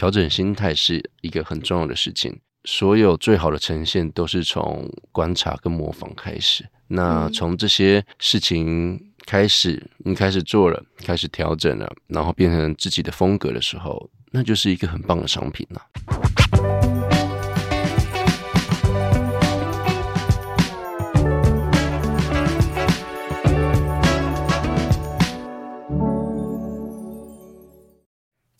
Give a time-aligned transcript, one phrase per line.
[0.00, 2.40] 调整心态是一个很重要的事情。
[2.64, 6.64] 所有最好的呈现都是从观察跟模仿开始。
[6.88, 15.82] 那从这些事情开始，你开始做了，开始调整了，然后变成自己的风格的时候，那就是一个很棒的商品了。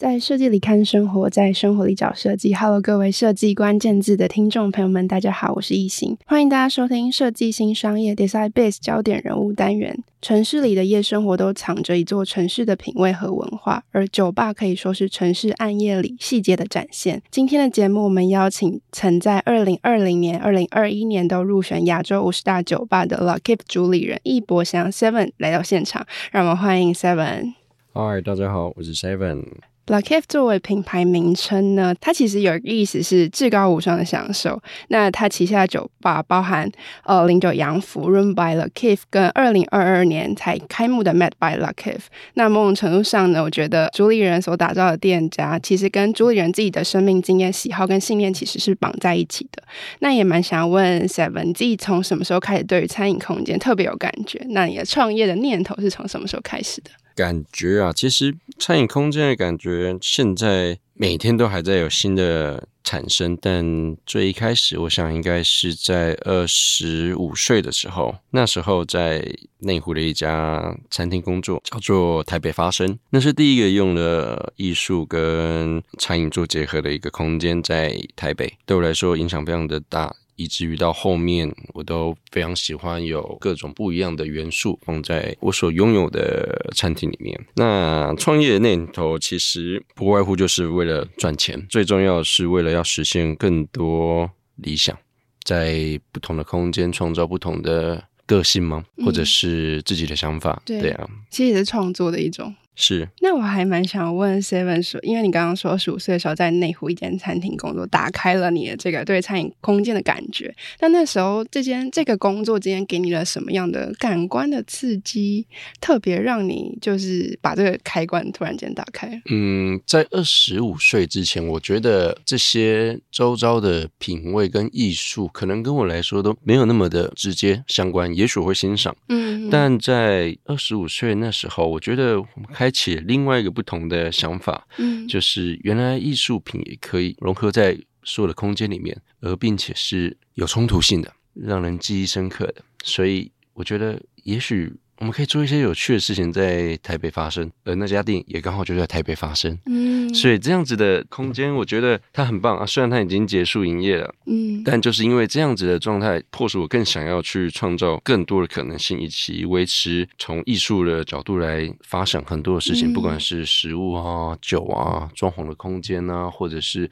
[0.00, 2.54] 在设计里看生活，在生活里找设计。
[2.54, 10.02] Hello，各位设计关键字的听众朋友们，大家好，我是易行，欢迎大家收听设计新商业 Design Base 焦点人物单元。
[10.22, 17.20] 城市里的夜生活都藏着一座城市的品味和文化，而酒吧可以说是城市暗夜里细节的展现。
[17.30, 27.52] 今天的节目，我们邀请曾在二零二零年、二零二一年都入选亚洲五十大酒吧的 Lockip 主理人易博祥 Seven 来到现场，让我们欢迎 Seven。
[27.92, 29.44] Hi，大家好，我是 Seven。
[29.90, 34.62] Le Kiff 作为品牌名称呢，它其实有个意思是至高无上的享受。
[34.86, 36.70] 那它旗下的酒吧包含
[37.02, 42.02] 呃零九洋服 Room by Le Kiff 跟二零二二年才开幕的 Mad by Le Kiff。
[42.34, 49.60] 那某种程度上呢，我觉得主理人所打造的店家，其实跟主理人自己的生命经验、喜好跟信念其实是绑在一起的。
[49.98, 54.40] 那也蛮想问 Seven，自己从什么时候开始对于餐饮空间特别有感觉？
[54.50, 56.90] 那你的创业的念头是从什么时候开始的？
[57.20, 63.36] 感觉啊，其实餐饮空间的感觉，现在每天都还在有新的产生。
[63.40, 69.22] 但最一开始，我想应该是在二十五岁的时候，那时候在
[69.58, 72.98] 内湖的一家餐厅工作，叫做台北发生。
[73.10, 80.16] 那是第一个用了艺术跟餐饮做结合的一个空间，在台北，对我来说影响非常的大。
[80.40, 87.38] 以至于到后面，我都非常喜欢有各种不一样的元素放在我所拥有的餐厅里面。
[87.56, 94.96] 那创业的念头其实不外乎就是为了赚钱，最重要是为了要实现更多理想，
[95.42, 98.82] 在不同的空间创造不同的个性吗？
[99.04, 100.62] 或者是自己的想法？
[100.68, 102.54] 嗯、对啊，其实也是创作的一种。
[102.80, 110.54] 是，那我还蛮想问 Seven 说，因为你刚刚说十五岁的时候在内湖一间餐厅工作，打开了你的这个对餐饮空间的感觉。
[110.80, 115.46] 那那时候这间这个工作之间给你了什么样的感官的刺激，
[115.78, 119.20] 特别让你就是把这个开关突然间打开？
[119.28, 128.96] 嗯，在二十五岁之前，我觉得这些周遭的品味跟艺术，可能跟我来说都没有那么的直接相关，也许会欣赏。
[129.10, 142.62] 嗯，但在二十五岁那时候，我觉得我们开且另外一个不同的想法，嗯，就是原来艺术品也可以融合在所有的空间里面，而并且是有冲突性的，让人记忆深刻的。
[142.84, 144.72] 所以我觉得，也许。
[145.00, 149.58] 我们可以做一些有趣的事情在台北发生，而那家店也刚好就在台北发生。
[149.64, 152.66] 嗯，所以这样子的空间，我觉得它很棒啊。
[152.66, 166.90] 虽然它已经结束营业了，嗯，但就是因为这样子的状态，迫使我更想要去创造更多的可能性，以及维持从艺术的角度来发想很多的事情，嗯，不管是食物啊、酒啊、装潢的空间啊，或者是。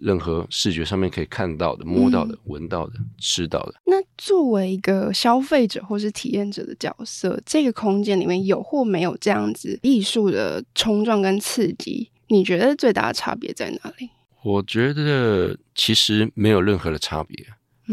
[0.00, 3.74] 任何视觉上面可以看到的、摸到的、闻、嗯、到的、吃到的。
[3.84, 12.10] 那作为一个消费者或是体验者的角色，这个空间里面有或没有这样子艺术的冲撞跟刺激？
[12.28, 14.10] 你觉得最大的差别在哪里？
[14.44, 17.36] 我觉得其实没有任何的差别。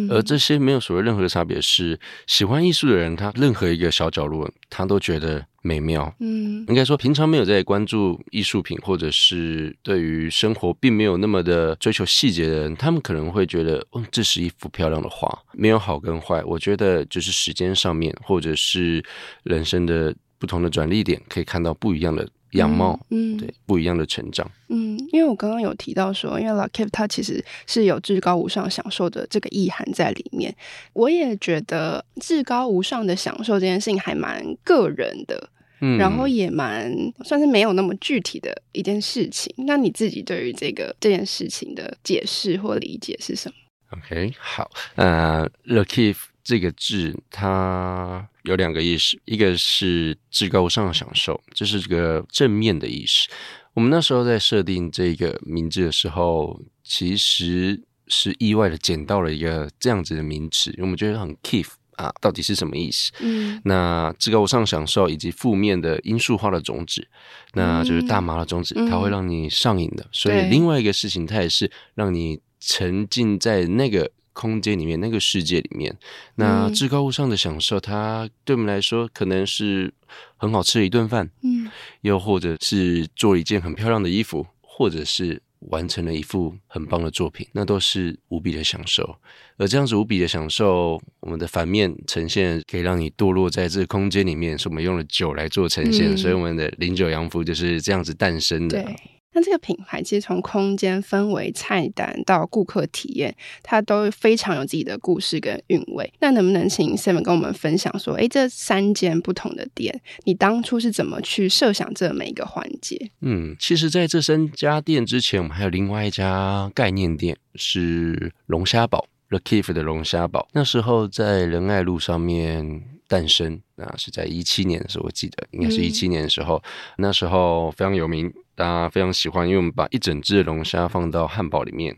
[0.09, 6.13] 而这些没有所谓任何的差别，是喜欢艺术的人，他任何一个小角落，他都觉得美妙。
[6.19, 16.43] 嗯，应该说，平常没有在关注艺术品，或者是对于生活并没有那么的追求细节的人，他们可能会觉得，嗯，这是一幅漂亮的画，没有好跟坏。
[16.43, 19.03] 我觉得就是时间上面，或者是
[19.43, 22.27] 人生的不同的转捩点，可以看到不一样的。
[22.55, 30.55] 样貌，嗯，对，不一样的成长，嗯，因为我刚刚有提到说，因为 Kiff 它其实是有至高无上享受的这个意涵在里面，
[30.93, 35.49] 我也觉得至高无上的享受这件事情还蛮个人的，
[35.81, 36.91] 嗯，然后也蛮
[37.23, 39.53] 算是没有那么具体的一件事情。
[39.65, 43.55] 那你自己对于这个这件事情的解释或理解是什么
[43.97, 48.27] ？OK，好，呃 Kiff 这个字它。
[48.45, 53.27] 有两个意思，一个是至高无上的享受，这是这个正面的意思。
[53.73, 63.11] 我们那时候在设定这个名字的时候，其实是意外的捡到了一个这样子的名词，因为我们觉得很 kiff 啊，到底是什么意思？
[63.19, 67.05] 嗯，那至高无上享受以及负面的罂粟花的种子，
[67.53, 70.03] 那就是大麻的种子，嗯、它会让你上瘾的。
[70.03, 74.11] 嗯、所以另外一个事情，它也是让你沉浸在那个。
[74.35, 75.97] 空间里面，那个世界里面，
[76.35, 79.91] 那至高无上的享受，它对我们来说可能是
[80.35, 81.71] 很好吃的一顿饭，嗯，
[82.01, 89.15] 又或者是做一件很漂亮的衣服，或者是完成了一幅很棒的作品，那都是无比的享受。
[89.57, 98.83] 而这样子无比的享受，我们的反面呈现可以让你堕落在这个空间里面，是我们用了酒来做呈现，嗯、所以我们的零酒洋服就是这样子诞生的。
[98.83, 98.95] 对。
[99.35, 106.11] 那这个品牌其实从空间氛围、菜单到顾客体验，它都非常有自己的故事跟韵味。
[106.21, 113.11] 那能不能请 semen 跟我们分享说，诶，这三间不同的店，你当初是怎么去设想这每一个环节？
[113.19, 120.47] 嗯，其实在这三家店之前，我们还有另外一家概念店，是龙虾堡 The Kiff 的龙虾堡。
[120.53, 126.63] 那时候在仁爱路上面诞生，那是在一七年的时候，我记得应该是一七年的时候，嗯、
[126.99, 128.33] 那时候非常有名。
[128.55, 131.95] 大家非常喜欢，因为我们把一整只的龙虾放到汉堡里面，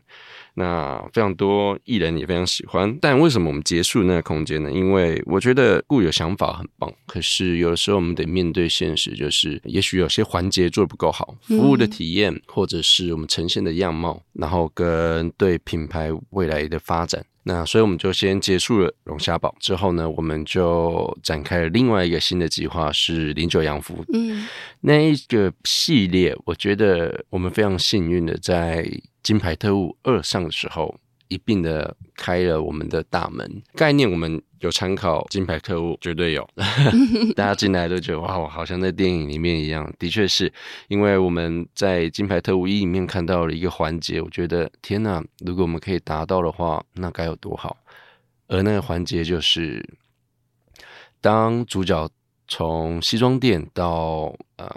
[0.56, 2.98] 那非常多艺人也非常喜欢。
[3.00, 4.72] 但为什么我们结束那个空间呢？
[4.72, 17.24] 因为我觉得固有想法很棒，可是有的时候我们得面对现实，就是也许有些环节做的不够好，服务的体验或者是我们呈现的样貌，然后跟对品牌未来的发展。
[17.48, 24.04] 那所以我们就先结束了龙虾堡之后呢，我们就展开了另外一个新的计划，是零九洋服。
[24.14, 24.46] 嗯，
[24.82, 28.86] 那一个系列，我觉得我们非常幸运的在
[29.24, 31.00] 金牌特务二上的时候。
[31.30, 36.48] 一并的开了我们的大门，概念我们有参考《金牌特务》，绝对有。
[37.36, 39.92] 大家进来都觉得哇，我好像在电影里面一样。
[40.00, 40.52] 的确是
[40.88, 47.78] 因为我们在《金牌特务一》里面看到了一个环节，我觉得天哪，如果我们可以达到的话，那该有多好。
[48.48, 49.88] 而那个环节就是，
[51.22, 52.10] 当主角
[52.48, 54.70] 从西装店到呃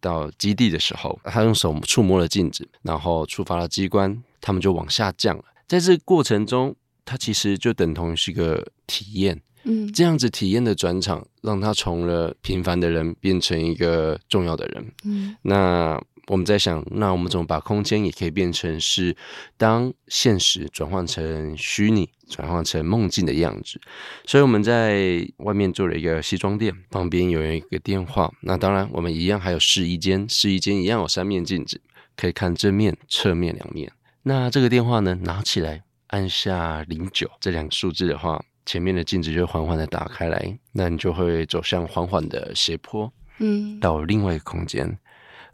[0.00, 4.22] 到基地的时候，他用手触摸了镜子，然后触发了机关。
[4.42, 6.74] 他们就往下降了，在这个过程中，
[7.10, 19.16] 它其实就等同于是一个体验，嗯，这样子体验的转场，让他从了平凡的人变成一个重要的人，嗯，那我们在想，那我们怎么把空间也可以变成是
[19.56, 23.80] 当现实转换成虚拟，转换成梦境的样子？
[24.24, 31.80] 所以我们在外面做了一个西装店，旁边有一个电话，那当然我们一样还有试衣间，试衣间一样有三面镜子，
[32.16, 33.90] 可以看正面、侧面两面。
[34.22, 44.98] 那这个电话呢，拿起来按下零九这两个数字的话，前面的镜子就缓缓的打开来，那你就会走向缓缓的斜坡，嗯，到另外一个空间。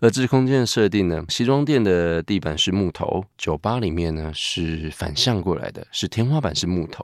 [0.01, 7.03] 而这个空间的设定呢，西装店的地板是木头，酒吧里面呢是反向过来的，是天花板是木头，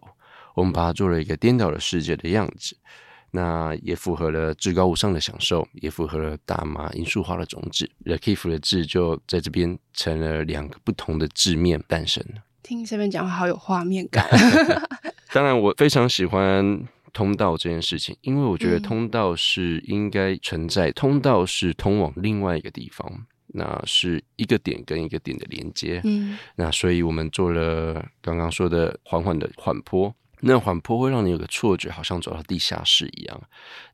[0.54, 2.76] 我们把它做了一个颠倒的世界的样子。
[3.34, 7.90] 那也符合了至高无上的享受，也符合了大麻罂粟花的种子。
[8.04, 12.42] The Kiff 的字就在这边成了两个不同的字面诞生了。
[12.62, 14.26] 听这边讲话好有画面感。
[15.32, 16.82] 当然，我非常喜欢
[17.12, 26.00] 通道这件事情，因为我觉得通道是应该存在，嗯、通道是通往另外一个地方，那是一个点跟一个点的连接。
[26.04, 30.14] 嗯，那所以我们做了刚刚说的缓缓的缓坡。
[30.44, 33.40] 那缓坡会让你有个错觉，好像走到地下室一样。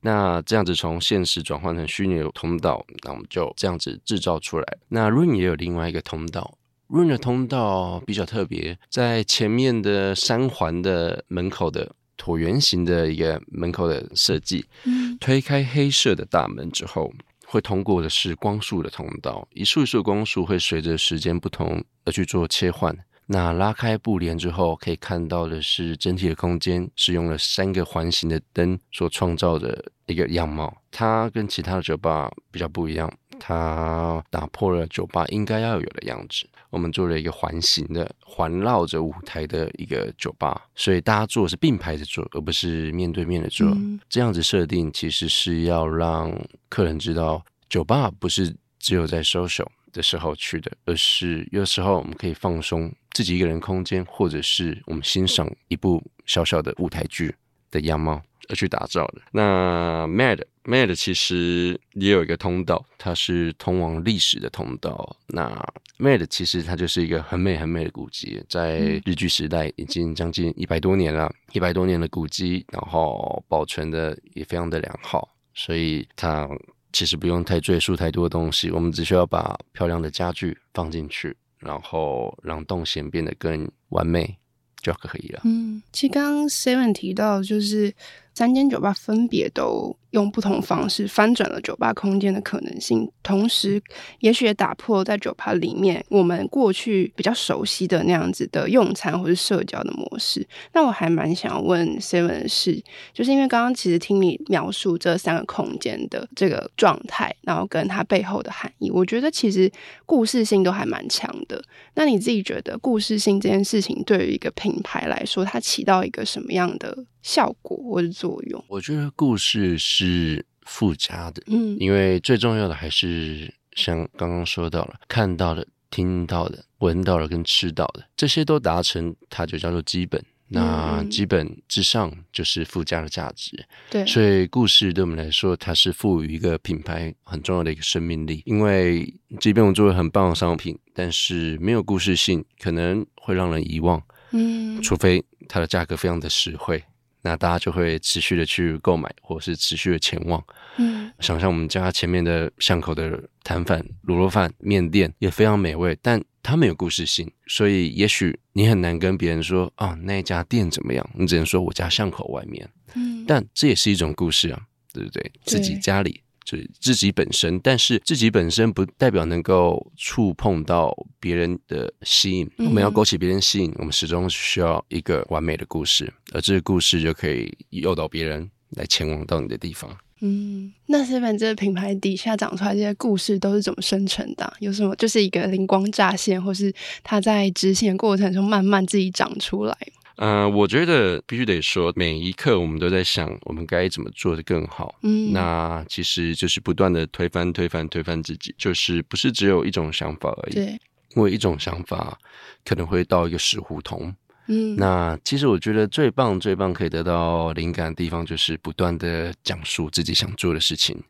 [0.00, 4.64] 那这样子从现实转换成虚拟的通道，那我们就这样子制造出来。
[4.88, 6.57] 那 Rain 也有另外一个通道
[6.88, 14.66] ，Run 的通道比较特别，在前面的三环的门口的椭圆形的一个门口的设计。
[14.84, 17.12] 嗯，推开黑色的大门之后，
[17.46, 22.96] 会通过的是光束的通道，一束一束光束会随着时间不同而去做切换。
[23.30, 30.74] 那拉开布帘之后，可以看到的是整体的空间是用了三个环形的灯所创造的一个样貌。
[30.90, 36.46] 它跟其他的酒吧比较不一样，它打破了酒吧应该要有的样子。
[36.70, 43.66] 我们做了一个环形的环绕着舞台的一个酒吧，所以大家坐是并排着坐，而不是面对面的坐。
[43.68, 46.30] 嗯、这样子设定其实是要让
[46.68, 52.92] 客人知道，酒吧不是只有在 social 的时候去的，而是有时候我们可以放松。
[53.10, 57.34] 自己一个人空间，或者是我们欣赏一部小小的舞台剧
[57.68, 59.22] 的样貌而去打造的。
[59.32, 65.16] 那 Mad Mad 其实也有一个通道，它是通往历史的通道。
[65.28, 65.50] 那
[65.98, 76.48] Mad 其实它就是一个很美很美的古迹，在日据时代已经将近一百多年了，一百多年的古迹，然后保存的也非常的良好，所以它
[76.92, 81.36] 其实不用太赘述太多的东西，我们只需要把漂亮的家具放进去。
[81.60, 84.38] 然后让动线变得更完美
[84.80, 85.40] 就可以了。
[85.42, 87.92] 嗯，其实刚刚 Seven 提到，就是
[88.38, 93.82] 三间酒吧分别都用不同方式翻转了酒吧空间的可能性，同时
[94.20, 100.46] 也许也打破在酒吧里面我们过去比较熟悉的那样子的用餐或是社交的模式。
[100.72, 102.80] 那我还蛮想问 Seven 的是，
[103.12, 109.68] 就是因为刚刚其实听你描述这三个空间的这个状态，然后跟它背后的含义，我觉得其实
[110.06, 111.60] 故事性都还蛮强的。
[111.94, 116.96] 那你自己觉得故事性这件事情对于一个品牌来说，它起到一个什么样的
[117.28, 118.64] 效果或者作用？
[118.68, 130.24] 我觉得故事是附加的，嗯，因为最重要的还是像刚刚说到了，看到的、听到的、闻到的跟吃到的，这些都达成，它就叫做基本。
[130.50, 138.42] 那基本之上就是附加的价值，对，所以故事对我们来说，它是赋予一个品牌很重要的一个生命力。
[138.46, 139.04] 因为
[139.38, 144.02] 即便我们做了很棒的商品，但是没有故事性，可能会让人遗忘。
[144.30, 146.82] 嗯，除非它的价格非常的实惠。
[147.22, 150.42] 那大家就会持续的去购买，或者是持续的前往。
[150.76, 162.68] 嗯，想象我们家前面的巷口的摊贩卤肉饭面店也非常美味，但他们有故事性，所以也许你很难跟别人说啊、哦、那家店怎么样，你只能说我家巷口外面。
[162.94, 164.60] 嗯，但这也是一种故事啊，
[164.92, 165.22] 对不对？
[165.22, 166.22] 对，自己家里。
[166.56, 172.50] 是自己本身，但是自己本身不代表能够触碰到别人的吸引。
[172.58, 179.94] 嗯、我们要勾起别人吸引，我们始终需要一个完美的故事，而这个故事就可以诱导别人来前往到你的地方。
[180.20, 184.52] 嗯，那 Seven 这个品牌底下长出来这些故事都是怎么生成的？
[184.58, 186.74] 有什么就是一个灵光乍现，或是
[187.04, 189.76] 它在执行的过程中慢慢自己长出来？
[190.20, 194.96] 嗯、呃，我觉得必须得说，每一刻我们都在想，我们该怎么做的更好。
[195.02, 200.54] 嗯，那其实就是不断的推翻、推翻、推翻自己，就是不是只有一种想法而已。
[200.54, 200.80] 对，
[201.14, 202.18] 因为一种想法
[202.64, 204.12] 可能会到一个死胡同。
[204.48, 211.00] 嗯，那其实我觉得最棒、最棒可以得到灵感的地方，就是不断的讲述自己想做的事情，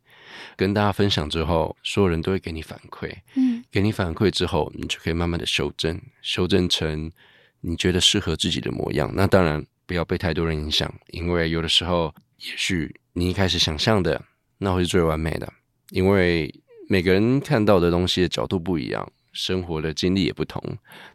[0.55, 3.11] 跟大家分享之后，所有人都会给你反馈。
[3.37, 7.11] 嗯，给你反馈之后，你就可以慢慢的修正，修正成。
[7.61, 14.23] 你觉得适合自己的模样，那当然不要被太多人影响，因为有的时候，也许你一开始想象的
[14.59, 15.53] 那会是最完美的，
[15.91, 16.53] 因为
[16.89, 20.63] 每个人看到的东西的角度不一样，生活的经历也不同，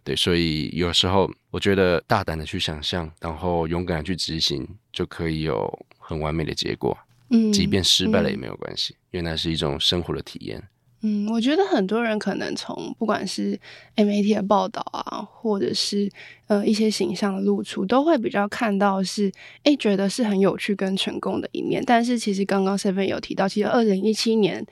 [0.04, 6.98] 对，所以有时候我觉得大胆的去想象，然后勇敢的去执行，就可以有很完美的结果。
[7.30, 10.62] 嗯，即便失败了也没有关系，嗯，因为那是一种生活的体验。
[11.06, 13.60] 嗯，我觉得很多人可能从不管是
[13.98, 16.10] MAT 的报道啊，或者是
[16.48, 19.32] 呃一些形象的露出，都会比较看到是
[19.64, 21.84] 诶觉得是很有趣跟成功的一面。
[21.86, 24.66] 但是其实刚刚 Seven 有提到，其实二零一七年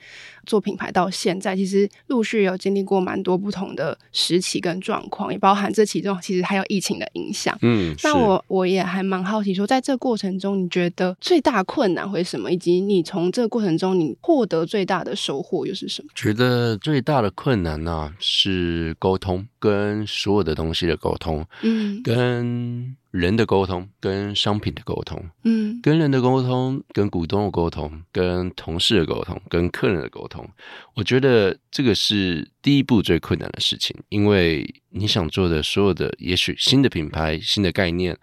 [0.46, 7.58] 做品牌到现在，其实陆续有经历过蛮多不同的时期跟状况，也包含这其中其实还有疫情的影响。
[7.62, 12.52] 嗯，那我我也还蛮好奇说，在这过程中，你觉得最大困难会是什么？
[12.52, 16.10] 以及你从这个过程中你获得最大的收获又是什么？
[16.16, 21.71] 觉得最大的困难呢、啊，是沟通，跟所有的东西的沟通，嗯，
[22.04, 30.48] 跟人的沟通，跟商品的沟通，嗯，跟人的沟通，跟股东的沟通，跟同事的沟通，跟客人的沟通。
[30.96, 38.18] 我觉得这个是第一步最困难的事情，因为你想做的所有的，也许新的品牌、新的概念，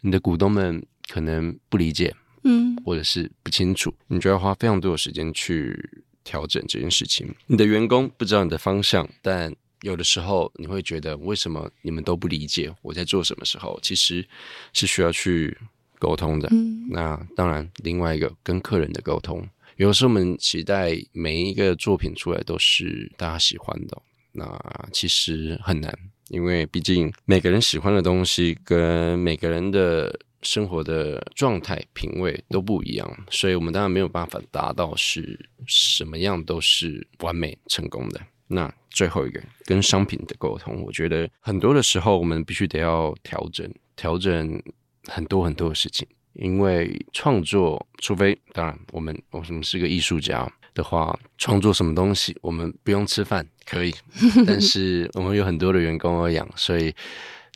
[0.00, 2.14] 你的股东们可能不理解，
[2.44, 6.04] 嗯，或者是不清楚，你就要花非常多的时间去。
[6.22, 13.44] 调整这件事情，你的员工不知道你的方向，但有的时候你会觉得，为什么你们都不理解我在做什么？
[13.44, 14.26] 时候其实
[14.72, 15.56] 是需要去
[15.98, 16.48] 沟通的。
[16.52, 19.46] 嗯，那当然，另外一个跟客人的沟通，
[19.76, 25.96] 有的时候我们期待每一个作品出来都是大家喜欢的，那其实很难，
[26.28, 30.18] 因为毕竟每个人喜欢的东西跟每个人的。
[30.42, 38.18] 生活的状态、品味都不一样，所以我们当然没有办法达到是什么样都是完美成功的。
[38.50, 44.62] 那最后一个跟商品的沟通，我觉得很多的时候我们必须得要调整，调整
[45.06, 53.94] 很多很多的事情，因为创作，除非当然我们我们是个艺术家的话，创作什么东西我们不用吃饭可以，
[54.46, 56.94] 但是我们有很多的员工要养，所以。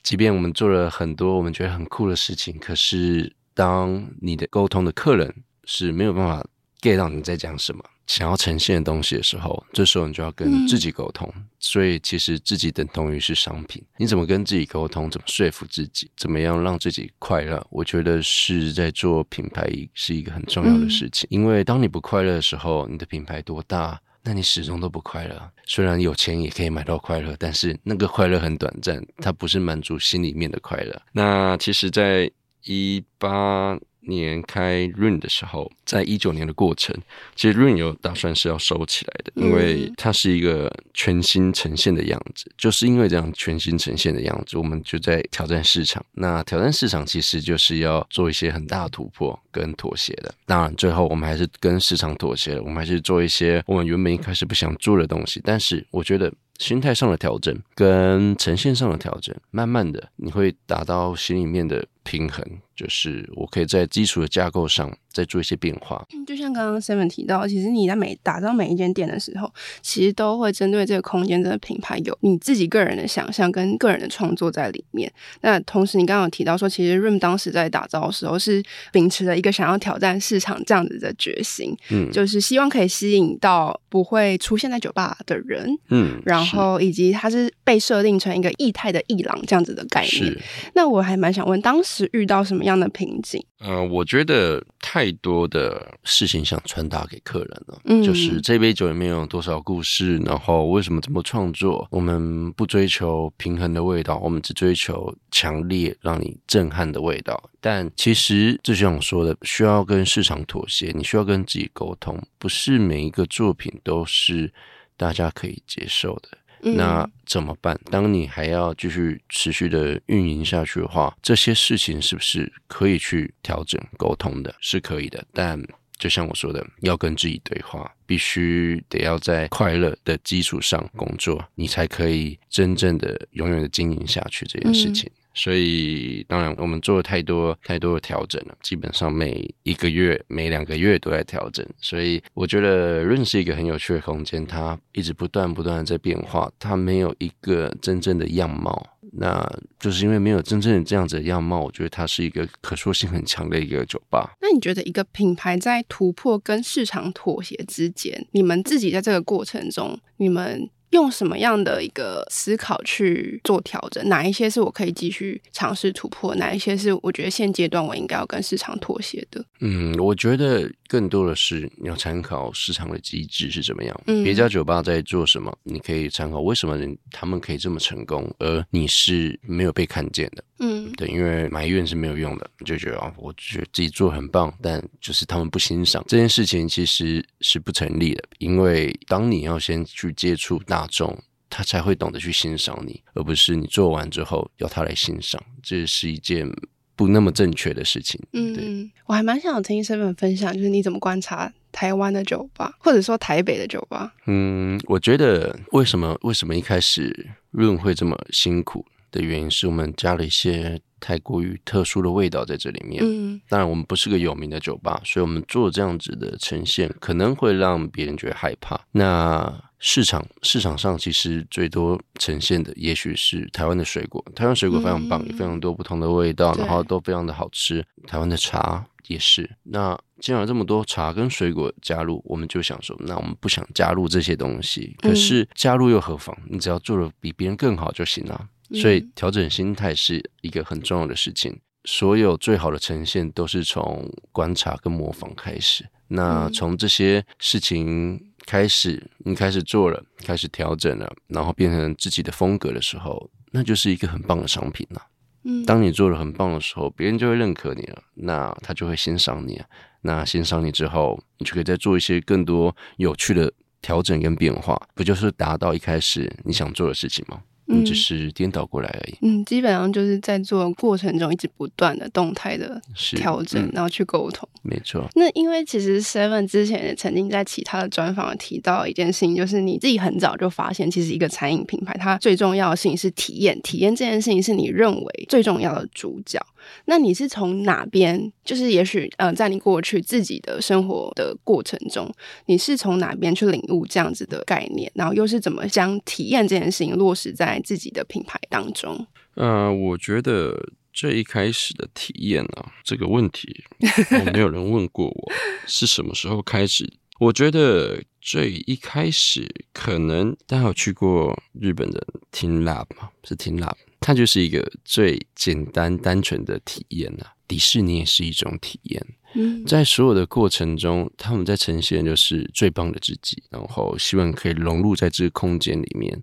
[0.05, 5.35] 即便我们做了很多我们觉得很酷的事情，可是当你的沟通的客人
[5.65, 6.47] 是没有办法
[6.83, 11.31] get 到你在讲什么，想要呈现的东西的时候，这时候你就要跟自己沟通。
[11.37, 11.45] 嗯。
[11.59, 17.67] 所以其实自己等同于是商品，你怎么跟自己沟通，怎么说服自己，怎么样让自己快乐？
[17.71, 21.27] 我觉得是在做品牌是一个很重要的事情。
[21.31, 24.01] 因为当你不快乐的时候，你的品牌多大？
[24.27, 25.51] 那你始终都不快乐。
[25.67, 31.03] 虽然有钱也可以买到快乐，但是那个快乐很短暂，它不是满足心里面的快乐。
[31.13, 32.31] 那其实，在
[32.65, 36.97] 一八年开 Rune 的时候，在一九年的过程，
[37.35, 42.51] 其实 Rune 有打算是要收起来的，因为它是一个全新呈现的样子。
[42.57, 46.05] 就是因为这样全新呈现的样子，我们就在挑战市场。
[46.13, 50.35] 那挑战市场其实就是要做一些很大的突破跟妥协的。
[50.47, 55.41] 当然，最后我们还是跟市场妥协了，我们还是做一些我们原本一开始不想做的东西。
[55.45, 56.33] 但是，我觉得。
[56.61, 62.45] 心态上的调整跟呈现上的调整，慢慢的你会达到心里面的平衡。
[62.75, 66.05] 就是我可以在基础的架构上再做一些变化。
[66.27, 69.53] 就像刚刚 Seven 提到，其实你在每打造每一间店的时候，
[69.83, 75.13] 其实都会针对这个空间、这个品牌有你自己个人的想象跟个人的创作在里面。
[75.43, 78.63] 那同时，你刚刚有提到说，其实 Room 当时在打造的时候是
[78.93, 90.37] 秉持了一个想要挑战市场这样子的决心，嗯，就是希望可以吸引到不会出现在酒吧的人，嗯，然后以及它是被设定成一个异态的异廊这样子的概念。
[90.75, 93.45] 那我还蛮想问，当时遇到什么样的瓶颈？
[93.61, 97.81] 嗯、呃，我觉得太多的事情想传达给客人了。
[97.85, 101.87] 嗯，就是这杯酒里面有多少故事，然后为什么这么创作？
[101.91, 107.43] 我们不追求平衡的味道，我们只追求强烈让你震撼的味道。
[107.61, 114.53] 但其实就像我说的，需要跟市场妥协，你需要跟自己沟通，不是每一个作品都是
[114.97, 116.29] 大家可以接受的。
[116.73, 117.79] 那怎么办？
[117.91, 124.55] 当你还要继续持续的运营下去的话，这些事情是不是可以去调整沟通的？
[124.61, 125.61] 是可以的，但
[125.99, 135.11] 就像我说的，要跟自己对话，必须得要在快乐的基础上工作，你才可以真正的永远的经营下去这件事情。
[135.35, 141.67] 所以，当然，我们做了太多太多的调整了，基本上每一个月、每两个月都在调整。
[141.81, 148.91] 所以，我觉得 Rune 是一个很有趣的空间，它一直不断不断的在变化，它没有一个真正的样貌。
[149.17, 149.49] 那
[149.79, 154.35] 就是因为没有真正的这样子的样貌，我觉得它是一个可塑性很强的一个酒吧。
[154.41, 160.71] 那你觉得一个品牌在突破跟市场妥协之间，你们自己在这个过程中，你们？
[160.95, 164.09] 用什么样的一个思考去做调整？
[164.09, 166.35] 哪一些是我可以继续尝试突破？
[166.37, 169.45] 哪一些是我觉得现阶段我应该要跟市场妥协的？
[169.61, 174.01] 嗯，我觉得更多的是你要参考市场的机制是怎么样。
[174.07, 180.45] 嗯，别家酒吧在做什么，你可以参考为什么人他们可以这么成功，而你是没有被看见的。
[180.61, 188.23] 嗯，对，因为埋怨是没有用的，你就觉得啊，我觉得自己做很棒，但就是他们不欣赏这件事情，其实是不成立的。
[188.39, 191.17] 因为当你要先去接触大众，
[191.49, 196.49] 他才会懂得去欣赏你，而不是你做完之后要他来欣赏，这是一件
[196.97, 198.21] 不那么正确的事情。
[198.33, 204.13] 嗯，我还蛮想听 Seven 分享，就是你怎么观察台湾的酒吧，或者说台北的酒吧？
[204.27, 208.85] 嗯，我觉得为什么为什么一开始 Rune 会这么辛苦？
[209.11, 213.01] 的原因是我们加了一些太过于特殊的味道在这里面。
[213.07, 218.81] 嗯，当然我们不是个有名的酒吧，所以我们做这样子的呈现可能会让别人觉得害怕。
[218.91, 227.85] 那市场市场上其实最多呈现的也许是台湾的水果，台湾水果非常棒，嗯、也非常多不同的味道，然后都非常的好吃。
[228.07, 229.49] 台湾的茶也是。
[229.63, 236.35] 那既然有这么多茶跟水果加入，我们就想说，那我们不想加入这些东西，可是加入又何妨？
[236.49, 238.49] 你只要做的比别人更好就行了。
[238.73, 241.61] 所以调整心态是一个很重要的事情。
[241.85, 245.85] 所有最好的呈现都是从观察跟模仿开始。
[246.09, 255.03] 那从这些事情开始，你开始做了，开始调整了，然后变成自己的风格的时候，那就是一个很棒的商品了。
[255.45, 259.63] 嗯，当你做的很棒的时候，别人就会认可你了，那他就会欣赏你。
[260.03, 267.43] 那欣赏你之后，你就可以再做一些更多有趣的调整跟变化，不就是达到一开始你想做的事情吗？
[267.67, 269.17] 嗯，只是颠倒过来而已。
[269.23, 272.81] 嗯，基本上就是在做过程中一直不断的动态的
[273.17, 274.49] 调整，嗯、然后去沟通。
[274.63, 275.09] 没错。
[275.15, 286.39] 那因为其实 Seven 之前也曾经在其他的专访提到一件事情，就是你自己很早就发现，其实一个餐饮品牌它最重要的事情是体验，体验这件事情是你认为最重要的主角。
[286.87, 288.33] 那你是从哪边？
[288.45, 292.13] 就是也许，呃，在你过去自己的生活的过程中，
[292.47, 294.91] 你是从哪边去领悟这样子的概念？
[294.95, 299.07] 然后又是怎么将体验这件事情落实在自己的品牌当中？
[299.35, 303.65] 呃，我觉得最一开始的体验啊，这个问题，
[304.33, 305.33] 没有人问过我
[305.67, 306.93] 是什么时候开始。
[307.21, 313.11] 我觉得最一开始，可能大家有去过日本的 teamLab 吗？
[313.23, 313.75] 是 teamLab。
[314.05, 319.03] 它就是一个最简单单纯的体验呐、啊，迪士尼也是一种体验。
[319.33, 326.23] 嗯，在所有的过程中，他们在呈现就是最棒的自己，然后希望可以融入在这个空间里面。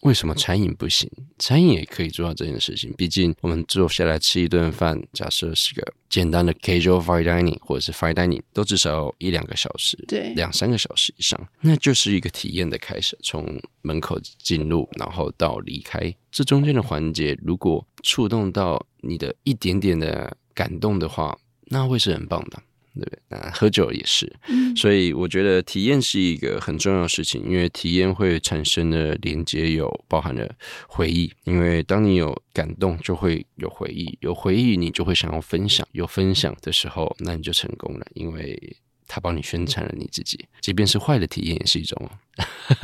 [0.00, 1.10] 为什么餐饮不行？
[1.38, 2.92] 餐饮也可以做到这件事情。
[2.96, 13.18] 毕竟我们坐下来吃一顿饭，假设是个简单的 casual fine dining 或者是 fine dining，都至少有一两个小时，对，两三个小时以上，那就是一个体验的开始。
[13.22, 22.62] 从门口进入，然后到离开，这中间的环节，如果触动到你的一点点的感动的话，那会是很棒的。
[22.96, 23.18] 对不对？
[23.28, 24.30] 那喝酒也是，
[24.76, 30.48] 所以我觉得体验是一个很重要的事情，因为体验会产生的连接有包含了
[30.88, 38.76] 回忆，因为当你有感动，就会有回忆，有回忆你就会想要分享，有分享的时候，那你就成功了，因为
[39.08, 42.10] 他帮你宣传了你自己，即便是坏的体验也是一种。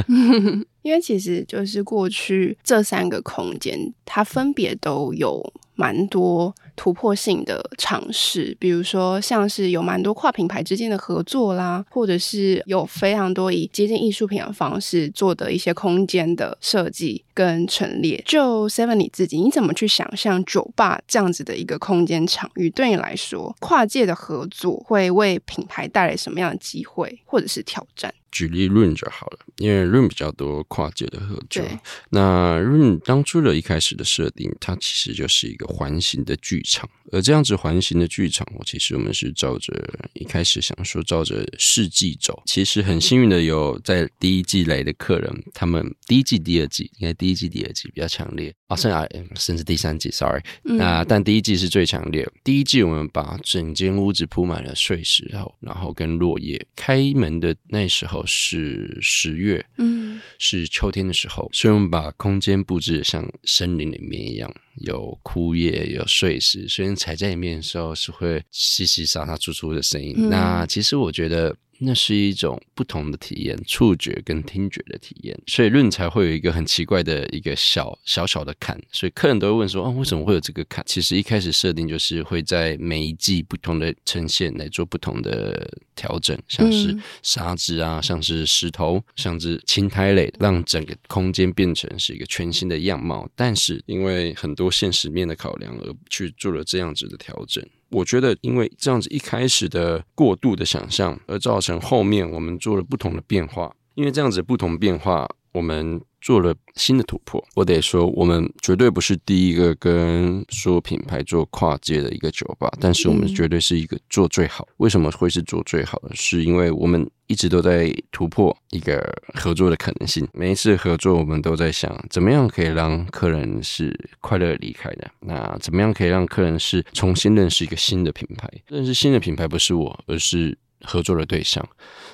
[0.83, 6.55] 因为其实就是过去这三个空间，它分别都有蛮多。
[6.75, 18.23] 突破性的尝试，比如说像是有蛮多跨品牌之间的合作啦，或者是有非常多以接近艺术品的方式做的一些空间的设计跟陈列。
[18.27, 22.71] 就 Seven 你自己，你怎么去想象酒吧这样子的一个空间场域？
[22.71, 28.14] 对你来说，跨界的合作会为品牌带来什么样的机会或者是挑战？
[28.31, 31.62] 举例 Room 就好了，因为 Room 比较多跨界的合作。
[32.09, 36.88] 那 Room 当初的一开始的设定，它其实就是一个环形的剧场。
[37.12, 39.75] 而这样子环形的剧场，我其实我们是照着
[40.14, 42.42] 一开始想说照着世纪走。
[42.47, 50.42] 其实很幸运的有在第一季来的客人，他们第一季、第二季，应该第一季、第二季比较强烈啊，甚至甚至第三季，sorry。
[50.62, 52.28] 那但第一季是最强烈。
[52.42, 56.61] 第一季我们把整间屋子铺满了碎石，然后然后跟落叶。
[56.74, 58.24] 开门的那时候。
[58.35, 70.14] 是十月，嗯，是秋天的时候，所以我们把空间布置得像森林里面一样，有枯叶，有碎石，所以踩在里面的时候是会稀稀沙沙、窣窣的声音。
[70.16, 71.54] 嗯、那其实我觉得。
[71.85, 93.29] 那是一种不同的体验，触觉跟听觉的体验，所以论才会有一个很奇怪的一个小小小的坎，所以客人都会问说：“哦，为什么会有这个坎？”其实一开始设定就是会在每一季不同的呈现来做不同的调整，像是沙子啊，像是石头，像是青苔类，让整个空间变成是一个全新的样貌。
[93.35, 97.64] 但是因为很多现实面的考量而去做了这样子的调整。
[97.92, 103.72] 我觉得，因为这样子一开始的过度的想象，而造成后面我们做了不同的变化。
[103.94, 107.44] 因为这样子不同变化，我们做了新的突破。
[107.54, 114.66] 我得说，我们绝对不是第一个跟所有品牌做跨界的一个酒吧，但是我们绝对是一个做最好。
[114.78, 116.14] 为什么会是做最好的？
[116.14, 120.26] 是因为我们一直都在突破一个合作的可能性。
[120.32, 125.11] 每一次合作，我们都在想，怎么样可以让客人是快乐离开的？
[125.20, 128.48] 那怎么样可以让客人是重新认识一个新的品牌？
[128.68, 130.56] 认识新的品牌不是我，而是。
[130.85, 131.66] 合作的对象，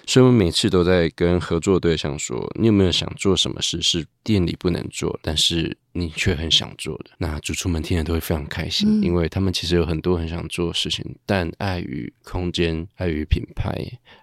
[0.07, 13.70] 所以我们每次都在跟合作对象说：“你有没有想做什么事是店里不能做，但是你却很想做的？”那主厨们听了都会非常开心，因为他们其实有很多很想做的事情，但碍于空间、碍于品牌、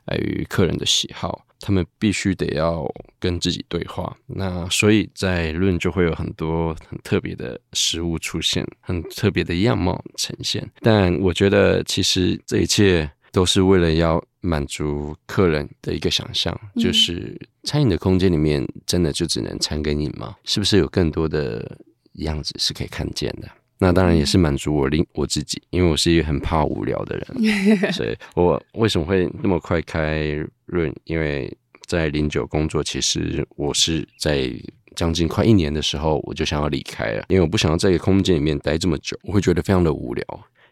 [0.06, 2.88] 碍于客人的喜好，他们必须得要
[3.20, 4.16] 跟自己对话。
[4.28, 10.70] 那所以在论就会有很多很特别的食物出现，很特别的样貌呈现。
[10.82, 13.10] 但我觉得，其实这一切。
[13.36, 20.34] 都是为了要满足客人的一个想象，就是餐饮的空间里面真的就只能餐跟饮吗？
[20.46, 21.78] 是不是有更多的
[22.14, 23.50] 样子是可以看见的？
[23.78, 30.24] 那当然也是满足我另我自己，因为我是一个很怕无聊的人，所以我为什么会那么快开
[30.68, 30.96] 润？
[31.04, 31.54] 因为
[31.88, 34.50] 在零九工作，其实我是在
[34.96, 40.24] 将近快一年的时候，我就想要离开了，因为我不想要在一个空间里面待这么久，我会觉得非常的无聊，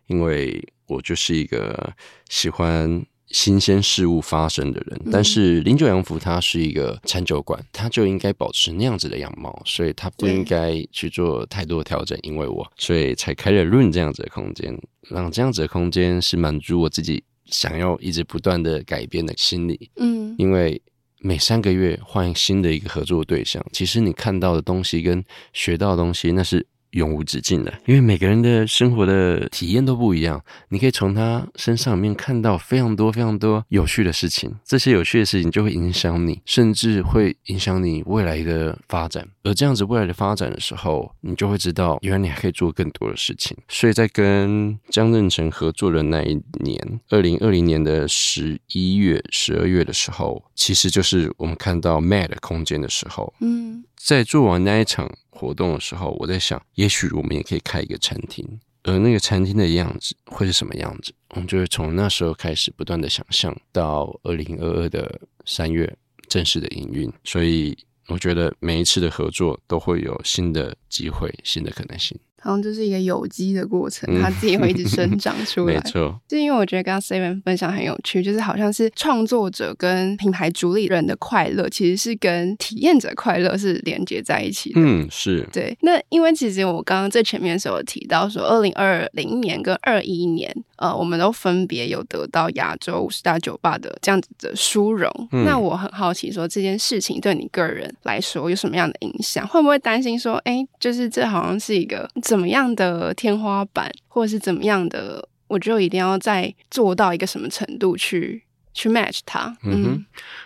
[0.08, 0.64] 因为。
[0.88, 1.92] 我就是一个
[2.30, 12.20] 喜欢新鲜事物发生的人，但是零九洋服它是一个餐酒馆，它就应该保持那样子的样貌，所以它不应该去做太多的调整。
[12.22, 14.78] 因为我，所以才开了 Room 这样子的空间，
[15.10, 19.90] 让这样子的空间是满足我自己想要一直不断的改变的心理。
[19.96, 20.80] 嗯，因为
[21.20, 26.68] 每三个月换新的一个合作对象，其实你看到的东西跟学到的东西，那是。
[26.94, 39.28] 永无止境的，因为每个人的生活的体验都不一样，你可以从他身上面看到非常多非常多有趣的事情，这些有趣的事情就会影响你，甚至会影响你未来的发展。
[39.44, 43.58] 而这样子未来的发展的时候，你就会知道，原来你还可以做更多的事情。
[43.68, 55.12] 所以在跟江振成合作的那一年，二零二零年的十一月、十二月的时候，其实就是我们看到 Mad 空间的时候，嗯，在做完那一场。
[55.36, 58.46] 活动的时候，我在想，也也许我们也可以开一个餐厅，
[58.84, 61.14] 而那个餐厅的样子会是什么样子？
[61.30, 65.90] 我们就会从那时候开始不断的想象，到二零二二的三月
[66.28, 67.10] 正式的营运。
[67.24, 67.74] 所以
[68.10, 72.20] 我觉得每一次的合作都会有新的机会、新的可能性。
[72.44, 75.76] 好像就是一个有机的过程，它自己会一直生长出来。
[75.76, 84.82] 嗯、 没错，就因为我觉得刚刚 Seven 分享很有趣，就是好像是创作者跟品牌主理人的快乐，其实是跟体验者快乐是连接在一起的。
[84.82, 85.74] 嗯，是对。
[85.80, 95.10] 那因为其实我刚刚在前面的时候有提到说，二零二零年跟二一年，呃，我们都分别有得到亚洲五十大酒吧的这样子的殊荣。
[95.32, 99.48] 嗯、那我很好奇，说这件事情对你个人来说有什么样的影响？
[99.48, 102.10] 会不会担心说，哎，就是这好像是一个。
[102.34, 108.42] 怎么样的天花板，或者是怎么样的，我就一定要再做到一个什么程度去
[108.74, 109.56] 去 match 它。
[109.62, 110.06] 嗯哼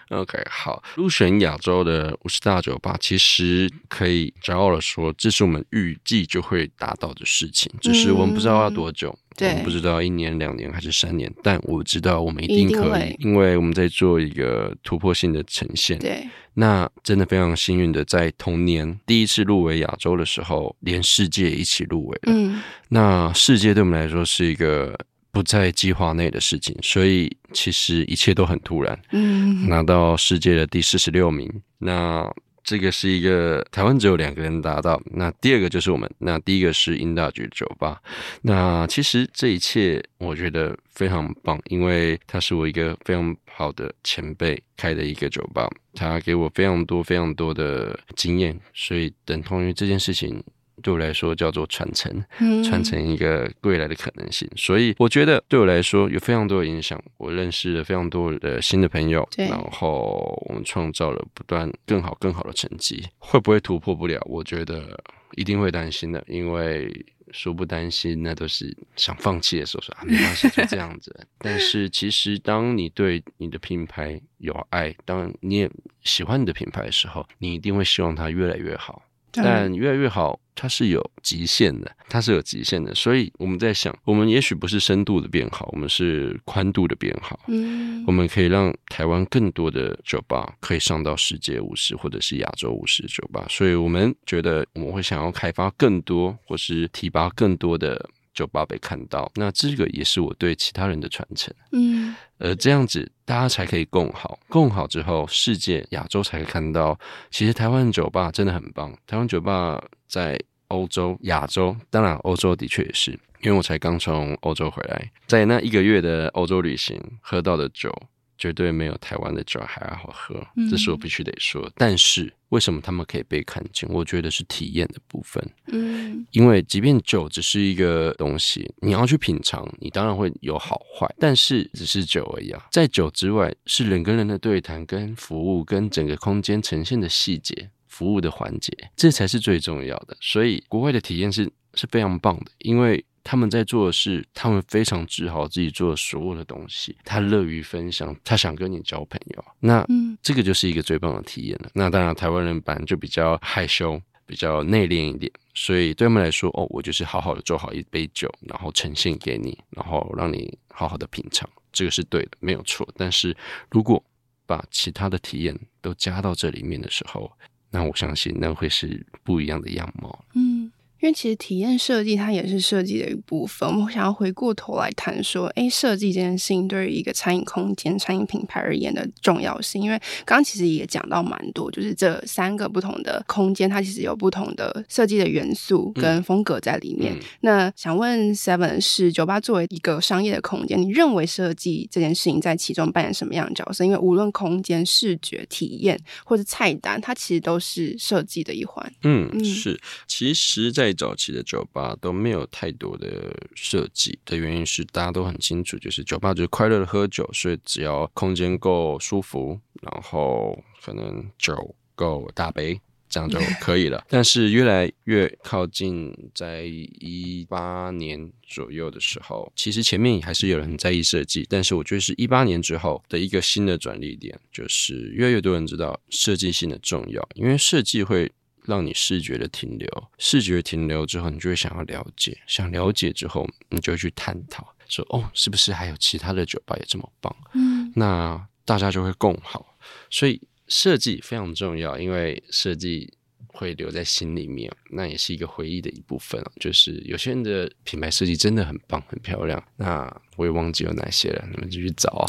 [0.10, 9.18] ，OK，好，入选亚洲的五十大酒吧，其实可以骄傲的说，这是我们预计就会达到的事情，只是我们不知道要多久。
[9.18, 16.00] 嗯对，我不知道一年、两年还是三年，但我知道我们一定可以，因为我们在做一个突破性的呈现。
[16.00, 22.34] 对，那真的非常幸运的，在同年第一次入围亚洲的时候，连世界一起入围了。
[22.34, 24.98] 嗯，那世界对我们来说是一个
[25.32, 29.00] 不在计划内的事情，所以其实一切都很突然。
[29.12, 32.28] 嗯，拿到世界的第四十六名，那。
[32.68, 38.02] 这个是一个台湾只有两个人达到，那第二个就是我们，那第一个是英大橘酒吧。
[38.42, 50.44] 那其实这一切我觉得非常棒，因为他是我一个非常好的前辈开的一个酒吧，他给我非常多非常多的经验，所以等同于这件事情。
[50.82, 52.24] 对我来说叫做传承，
[52.64, 54.50] 传承一个未来的可能性。
[54.56, 57.02] 所以我觉得对我来说有非常多的影响。
[57.18, 63.08] 我认识了非常多的新的朋友，然后我们创造了不断更好更好的成绩。
[63.18, 64.22] 会不会突破不了？
[64.26, 65.04] 我觉得
[65.36, 71.14] 一定会担心的，因为说不担心，那都是想放弃的时候说啊，没关系，就这样子。
[71.40, 75.70] 但是其实当你对你的品牌有爱，当你也
[76.04, 79.02] 喜欢你的品牌的时候，你一定会希望它越来越好。
[79.44, 82.94] 但越来越好，它是有极限的，它是有极限的。
[82.96, 87.40] 所以我们在想，我们也许不是深度的变好，我们是宽度的变好。
[87.48, 93.46] 嗯，我们可以让台湾更多的酒吧可以上到世界五十或者是亚洲五十酒吧。
[93.50, 98.10] 所以我们觉得我们会想要开发更多，或是提拔更多的。
[98.38, 101.52] 酒吧被看到，那这个也是我对其他人的传承。
[101.72, 106.98] 嗯，而这样子大家才可以共好，共好之后，世界亚洲才会看到，
[107.32, 108.96] 其实台湾酒吧真的很棒。
[109.08, 117.92] 台湾酒吧在欧洲、亚洲，当然欧洲的确也是，因为我才刚从欧洲回来，在那一个月的欧洲旅行喝到的酒。
[118.38, 121.62] 绝对没有台湾的酒还要好喝，这是我必须得说。
[121.66, 123.90] 嗯、但是为什么他们可以被看见？
[123.92, 125.44] 我觉得是体验的部分。
[125.68, 132.68] 嗯，因为即便酒只是一个东西，你要去品尝，你当然会有好坏，但是只是酒而已啊。
[132.72, 140.16] 在酒之外，是人跟人的对谈、跟服务、跟整个空间呈现的细节、服务的环节，这才是最重要的。
[140.22, 143.04] 所以国外的体验是是非常棒的，因为。
[143.30, 149.44] 他们在做的是，他们非常自豪自己做的所有的东西，他乐于分享，他想跟你交朋友。
[149.60, 151.70] 那，嗯，这个就是一个最棒的体验了。
[151.74, 162.88] 那当然，台湾人本来就比较害羞，比较内敛一点，所以对他们来说，哦，我就是好好的做好一杯酒，然后呈现给你，然后让你好好的品尝，这个是对的，没有错。
[162.96, 163.36] 但是
[163.70, 164.02] 如果
[164.46, 167.30] 把其他的体验都加到这里面的时候，
[167.70, 170.26] 那我相信那会是不一样的样貌。
[170.34, 170.57] 嗯。
[171.00, 173.68] 因为其实体验设计它也是设计的一部分。
[173.70, 179.82] 我们想要回过头来谈说，哎，设计这件事情对于一个餐饮空间、餐饮品牌而言的重要性。
[179.82, 187.14] 因为刚刚其实也讲到蛮多，就是这三个不同的空间，它其实有不同的设计的元素跟风格在里面。
[187.14, 193.86] 嗯、那想问 Seven 是酒吧作为一个商业的空间，你认为设计这件事情在其中扮演什么样的角色？
[193.86, 198.92] 因为无论空间、视觉体验或者菜单，它其实都是设计的一环。
[199.04, 199.80] 嗯，嗯是。
[200.08, 214.06] 其实，在早期的酒吧都没有太多的设计的原因是，大家都很清楚，就是酒吧就是快乐的喝酒，所以只要空间够舒服，然后可能酒够大杯，这样就可以了。
[214.10, 228.32] 但是越来越靠近在一八年左右的时候，其实前面还是有人很在意设计，但是我觉得是一八年之后的一个新的转捩点，就是越来越多人知道设计性的重要，因为设计会。
[228.68, 237.36] 让你视觉的停留，视觉停留之后，你就会想要了解，想了解之后，你就会去探讨，说哦，是不是还有其他的酒吧也这么棒？
[237.54, 239.78] 嗯，那大家就会共好。
[240.10, 243.12] 所以设计非常重要，因为设计
[243.48, 246.44] 会留在心里面，那也是一个回忆的一部分。
[246.60, 249.64] 就是有些人的品牌设计真的很棒，很漂亮。
[249.78, 252.26] 那我也忘记有哪些了，你们继续找啊。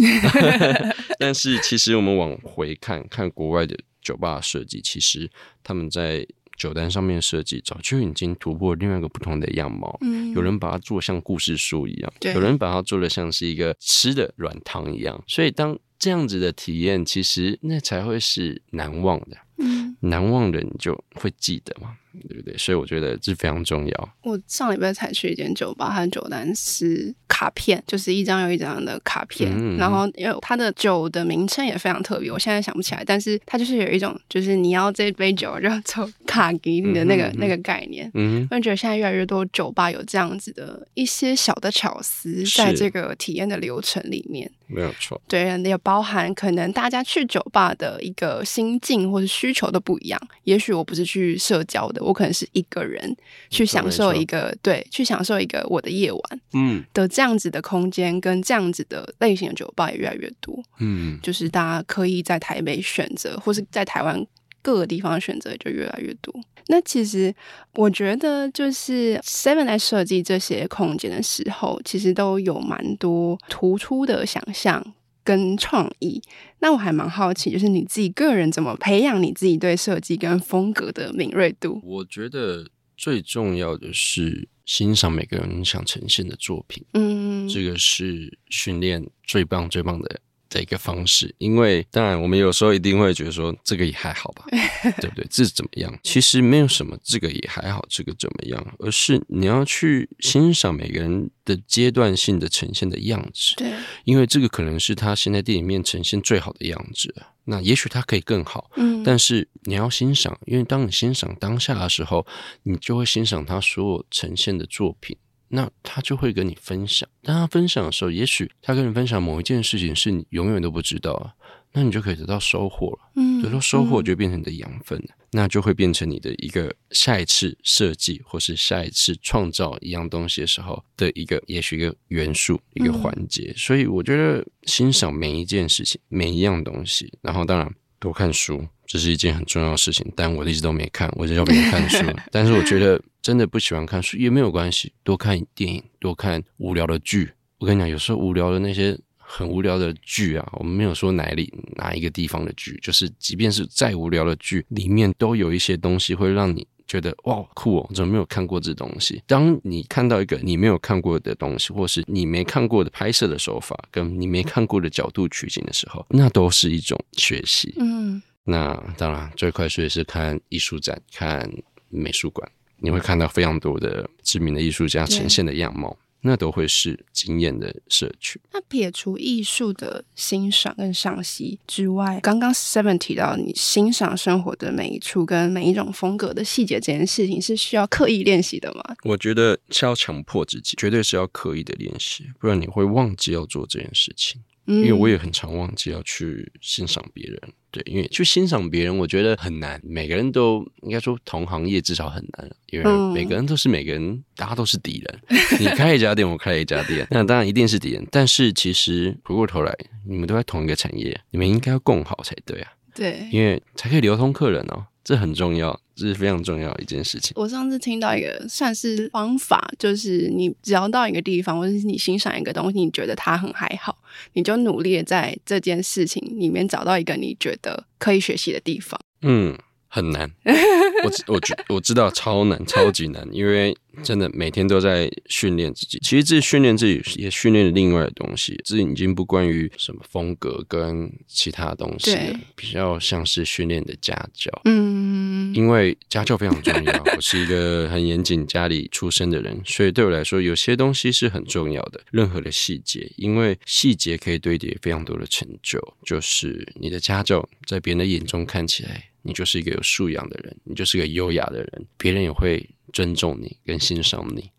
[1.18, 3.76] 但是其实我们往回看看国外的。
[4.02, 5.30] 酒吧设计，其实
[5.62, 9.96] 他们在酒单上面设计早就已经突破另外一个不同的样貌。
[10.00, 15.22] 嗯，有人把它做像故事书一样，对，有人把它做的像是一个吃的软糖一样。
[15.26, 19.36] 所以当这样子的体验，其实那才会是难忘的。
[19.58, 21.96] 嗯，难忘的你就会记得嘛。
[22.28, 22.56] 对不对？
[22.56, 24.08] 所以我觉得这非常重要。
[24.22, 29.50] 我上礼拜才去一间酒吧，它的酒单是卡片，就是一张又一张的卡片。
[29.76, 33.02] 然后因为它的酒的名称也非常特别，我现在想不起来。
[33.04, 38.10] 但是它就是有一种，就是你要这杯酒，就要抽卡给你的那个、嗯、那个概念。
[38.14, 44.50] 嗯，我觉得现在越来越多酒吧有这样子的一些小的巧思，在这个体验的流程里面。
[44.66, 45.20] 没有错。
[45.26, 50.20] 对，也包含可能大家去酒吧的一个心境或者需求都不一样。
[50.44, 52.04] 也许我不是去社交的。
[52.08, 53.14] 我可能是一个人
[53.50, 56.22] 去享受一个对，去享受一个我的夜晚，
[56.54, 64.26] 嗯，的这样子的空间跟这样子的类型的酒吧也越来越多，嗯，就是大家可以在台北选择，或是在台湾
[64.62, 66.34] 各个地方选择就越来越多。
[66.70, 67.34] 那其实
[67.74, 74.94] 我觉得，就是 Seven 在设计这些空间的时候，其实都有蛮多突出的想象
[75.24, 76.22] 跟创意，
[76.60, 81.80] 那我还蛮好奇，就是你自己个人怎么培养你自己对设计跟风格的敏锐度？
[81.84, 90.20] 我觉得最重要的是欣赏每个人想呈现的作品，嗯，这个是训练最棒最棒的。
[90.50, 94.44] 的一个方式，因为当然我们有时候一定会觉得说这个也还好吧，
[95.00, 95.26] 对不对？
[95.30, 95.98] 这怎么样？
[96.02, 98.74] 其实没有什么这个也还好，这个怎么样？
[98.78, 103.72] 而是你要去欣赏每个人的阶段性的呈现的样子，对，
[104.04, 112.26] 因为这个可能是他现在店里面呈现最好的样子，那也许他可以更好，嗯，但是你要欣赏，因为当你欣赏当下的时候，
[112.62, 115.16] 你就会欣赏他所有呈现的作品。
[115.48, 121.32] 那他就会跟你分享，当他分享的时候，也许他跟你分享某一件事情是你永远都不知道啊，
[121.72, 122.98] 那你就可以得到收获了。
[123.16, 133.50] 嗯，得到收获就变成你的养分，嗯，那就会变成你的一个下一次设计或是下一次创造一样东西的时候的一个，也许一个元素，一个环节。
[133.50, 138.66] 嗯，所以我觉得欣赏每一件事情，每一样东西，然后当然多看书。
[138.88, 142.04] 这是一件很重要的事情，但我一直都没看，我就要别人看书。
[142.32, 147.30] 但是我觉得真的不喜欢看书也没有关系，多看电影，多看无聊的剧。
[147.58, 159.22] 我跟你讲，有时候无聊的那些很无聊的剧啊，我们没有说哪里哪一个地方的剧，就是即便是再无聊的剧，里面都有一些东西会让你觉得哇酷哦，怎么没有看过这东西？
[159.26, 167.74] 当你看到一个你没有看过的东西，或是你没看过的拍摄的手法，跟你没看过的角度取景的时候，那都是一种学习。
[167.78, 168.22] 嗯。
[168.50, 171.46] 那当然，最快速也是看艺术展、看
[171.90, 178.40] 美术馆，你会看到非常多的知名的艺术家呈现的样貌，那都会是经验的摄取。
[178.50, 188.82] 那撇除艺术的欣赏跟赏析之外，刚刚 Seven 提到你欣赏生活的每一处跟每一种风格的细节这件事情，是需要刻意练习的吗？
[189.04, 194.40] 我觉得是要强迫自己，绝对是要刻意的练习，不然你会忘记要做这件事情。
[194.68, 199.80] 因为我也很常忘记要去欣赏别人，对，因为去欣赏别人，我觉得很难。
[199.82, 205.20] 每个人都应该说同行业至少很难，因为每个人都是每个人，大家都是敌人。
[205.58, 208.06] 你开一家店，我开一家店，那当然一定是敌人。
[208.10, 209.74] 但是其实回过头来，
[210.06, 212.72] 你们都在同一个产业，你们应该要共好才对啊。
[212.94, 214.84] 对，因为才可以流通客人哦。
[215.04, 217.32] 这很重要，这是非常重要的一件事情。
[217.34, 223.98] 我上次听到一个算是方法，就是你只要到一个地方，或者是你欣赏一个东西，你觉得它很还好，
[224.34, 228.98] 你就努力在这件事情里面找到一个你觉得可以学习的地方。
[229.22, 229.58] 嗯。
[229.88, 235.98] 很难，我 我知我知道超难，超级难，因为真的每天都在训练自己。
[236.02, 244.50] 其实这训练自己也训练了另外的东西，这已经不关于什么风格跟其他东西了，比较像是训练的家教。
[244.66, 247.02] 嗯，因为家教非常重要。
[247.16, 252.00] 我是一个很严谨家里出身的人，所以对我来说，有些东西是很重要的。
[252.10, 255.82] 任何的细节，因为细节可以堆叠非常多的成就。
[256.04, 259.07] 就是你的家教在别人的眼中看起来。
[259.28, 264.50] 你就是一个有素养的人，你就是个优雅的人，别人也会尊重你跟欣赏你。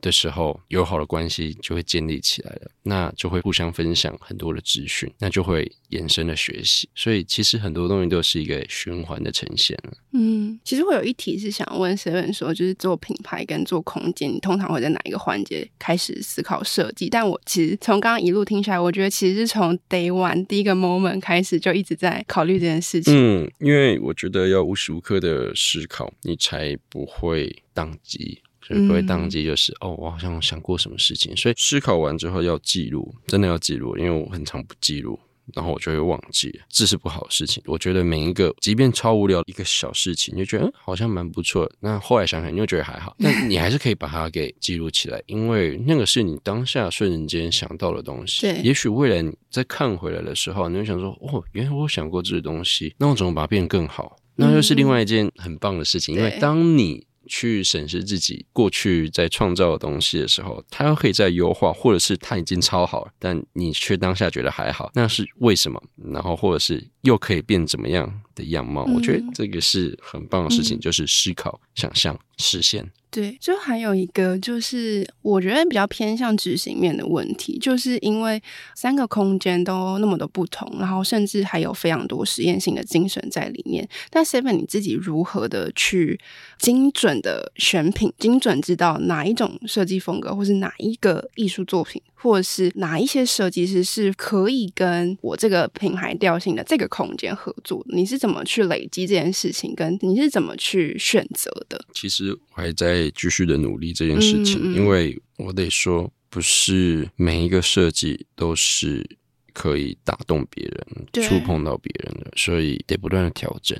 [0.00, 6.88] 的时候，友好的关系就会建立起来了，那就会互相分享很多的资讯，那就会延伸的学习。
[6.94, 9.92] 所以其实很多东西都是一个循环的呈现了。
[10.12, 17.08] 嗯，其实我有一题是想问 Seven 说，就是做品牌跟做空间，你通常会在哪一个环节开始思考设计？
[17.08, 23.14] 但我其实从刚刚一路听下来，我觉得其实是从 Day One 第一个 moment 开始就一直在考虑这件事情。
[23.14, 28.42] 嗯，因为我觉得要无时无刻的思考，你才不会宕机。
[28.66, 35.18] 所以不会当机，就是、嗯、哦，我好像想过什么事情，所以思考完之后要记录，真的要记录，因为我很常不记录。
[35.54, 37.62] 然后我就会忘记，这是不好的事情。
[37.66, 41.70] 我觉得每一个，即便超无聊一个小事情，你就觉得、嗯、好像蛮不错。
[41.78, 43.14] 那后来想想，你又觉得还好。
[43.20, 48.40] 但 你还是可以把它给记录起来，因为那个是你当下瞬间间想到的东西。
[48.40, 54.16] 对，也许未来你再看回来的时候，你会想说：哦，原来我想过这个东西，那我怎么把它变得更好？
[54.34, 56.16] 那又是另外一件很棒的事情。
[56.16, 65.82] 嗯、因为当你去审视自己过去在创造的东西的时候，它又可以再优化，或者是它已经超好，但你却当下觉得还好，那是为什么？
[66.12, 68.84] 然后或者是又可以变怎么样的样貌？
[68.86, 72.88] 嗯、我觉得这个是很棒的事情，嗯、就是思考、想象、实现。
[73.08, 78.42] 对，就还有一个就是，我觉得比较偏向执行面的问题，就是因为
[78.74, 83.88] 三个空间都那么的不同，然后甚至还有非常多实验性的精神在里面。
[84.10, 86.20] 但 Seven 你自己如何的去
[86.58, 97.82] 精准的选品，精准知道哪一种设计风格，或是哪一个艺术作品，或者是哪一些设计师是可以跟我这个品牌调性的这个空间合作？
[97.88, 99.74] 你是怎么去累积这件事情？
[99.74, 101.84] 跟你是怎么去选择的？
[101.92, 103.12] 其实我还在。
[103.16, 109.08] 继续的努力这件事情，嗯嗯，因为我得说，不是每一个设计都是
[109.54, 113.78] 可以打动别人、触碰到别人的，所以得不断的调整。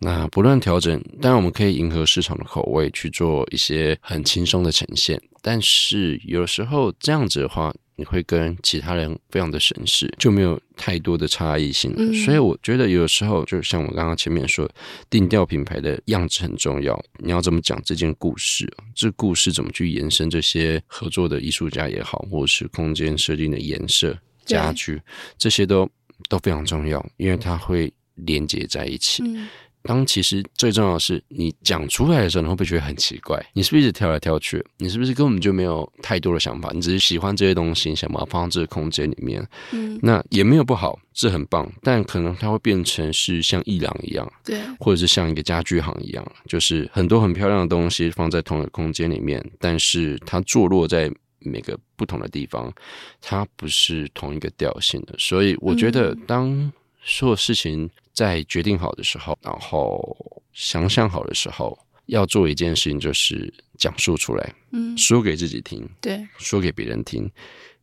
[0.00, 7.74] 那不断调整，当然我们可以迎合市场的口味去做一些很轻松的呈现，但是有时候这样子的话。
[7.96, 11.98] 你会跟其他人非常的神似，就没有太多的差异性了。
[11.98, 14.68] 嗯、所以我觉得有时候，就像我刚刚前面说，
[15.08, 17.00] 定调品牌的样子很重要。
[17.18, 18.72] 你要怎么讲这件故事？
[18.94, 20.28] 这故事怎么去延伸？
[20.28, 25.00] 这些合作的艺术家也好，或者是空间设定的颜色、家具，
[25.38, 25.88] 这些都
[26.28, 29.22] 都非常重要，因为它会连接在一起。
[29.24, 29.48] 嗯
[29.84, 33.38] 当其实最重要的是你讲出来的时候，你会不会觉得很奇怪？
[33.52, 34.64] 你是不是一直跳来跳去？
[34.78, 36.70] 你是不是根本就没有太多的想法？
[36.72, 39.46] 你只是喜欢这些东西，想把它放到这个空间里面。
[39.72, 41.70] 嗯，那也没有不好，是很棒。
[41.82, 52.72] 但可能它会变成是像伊朗一样，对，或者是像一个家具行一样，就是很多很漂亮的东西放在同一个空间里面，但是它坐落在每个不同的地方，
[53.20, 55.14] 它不是同一个调性的。
[55.18, 56.72] 所以我觉得，当
[57.04, 57.90] 所有事情。
[58.14, 67.28] 在决定好的时候，然后想想好的时候，要做一件事情，就是讲述出来，嗯，说给自己听，对，说给别人听，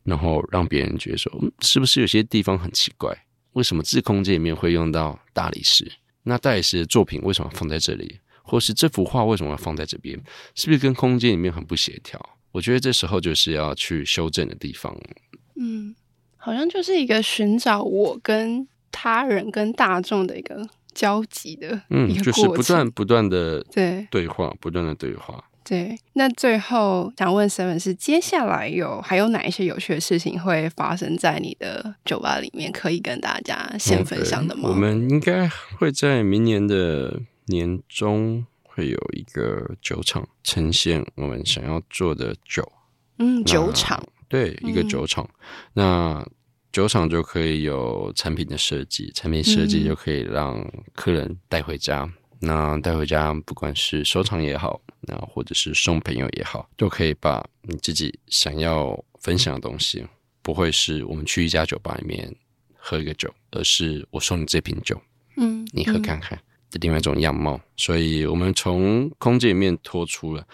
[0.02, 3.14] 然后让别人觉得说，嗯，是不是有些地方很奇怪？
[3.52, 5.92] 为什么这空间里面会用到大理石？
[6.22, 8.18] 那大理石的作品为什么放在这里？
[8.42, 10.18] 或是这幅画为什么要放在这边？
[10.54, 12.18] 是不是跟空间里面很不协调？
[12.52, 14.98] 我觉得这时候就是要去修正的地方。
[15.56, 15.94] 嗯，
[16.36, 18.66] 好像就是一个寻找我跟。
[18.92, 20.64] 他人跟大众的一个
[20.94, 25.42] 交集的，嗯，就是不断不断的对对话，不断的对话。
[25.64, 42.70] 对，那最后想问 Seven 是接下来有还有哪一些有趣的事情会发生在你的酒吧里面，可以跟大家先分享的吗？Okay, 我们应该会在明年的年中会有一个酒厂呈现我们想要做的酒。
[43.18, 45.38] 嗯，酒厂对，一个酒厂，嗯、
[45.74, 46.26] 那。
[46.72, 52.02] 酒厂就可以有产品的设计，产品设计就可以让客人带回家。
[52.04, 60.04] 嗯、那带回家，不管是收藏也好，那或者是送朋友也好，都可以把你自己想要分享的东西，
[60.40, 62.34] 不会是我们去一家酒吧里面
[62.74, 64.98] 喝一个酒，而是我送你这瓶酒，
[65.36, 66.38] 嗯，你喝看看
[66.70, 67.60] 的另外一种样貌。
[67.76, 70.44] 所以我们从空间里面拖出了，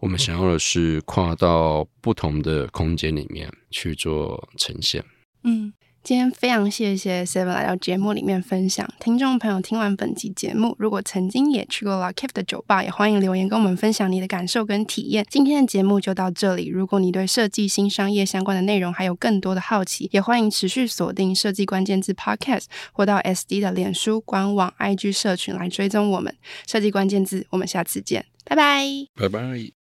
[0.00, 5.04] 我们想要的是跨到不同的空间里面去做呈现。
[5.48, 5.72] 嗯，
[6.02, 8.84] 今天非常谢谢 Seven 来到节目里面分享。
[8.98, 15.24] 听众朋友听完本集节目，如果曾经也去过 La Cave 的酒吧，也欢迎留言跟我们分享你的感受跟体验。
[15.30, 16.66] 今天的节目就到这里。
[16.66, 26.34] 如果你对设计新商业相关的内容还有更多的好奇，也欢迎持续锁定设计关键字 Podcast，或到 SD 的脸书官网、IG 社群来追踪我们。
[26.66, 28.84] 设计关键字，我们下次见，拜拜，
[29.14, 29.75] 拜拜。